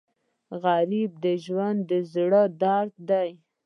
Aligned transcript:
غریب 0.63 1.11
د 1.23 1.25
ژوند 1.45 1.79
د 1.89 1.91
زړه 2.13 2.43
درد 2.61 2.93
دی 3.09 3.31